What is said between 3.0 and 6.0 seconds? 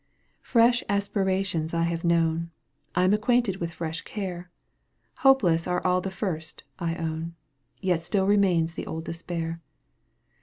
am acquainted with fresh care, Hopeless are